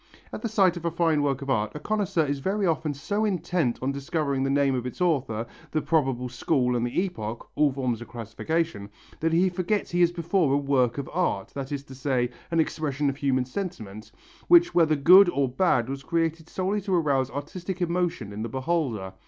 [0.33, 3.23] At the sight of a fine work of art, a connoisseur is very often so
[3.23, 7.71] intent upon discovering the name of its author, the probable school and the epoch all
[7.71, 11.83] forms of classification that he forgets he is before a work of art, that is
[11.83, 14.11] to say, an expression of human sentiment,
[14.47, 19.13] which whether good or bad was created solely to arouse artistic emotion in the beholder.